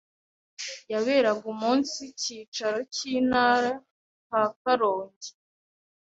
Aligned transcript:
yaberaga 0.91 1.45
umunsi 1.53 2.01
cyicaro 2.21 2.79
cy’intara 2.95 3.71
ka 4.27 4.41
Karongi 4.61 5.29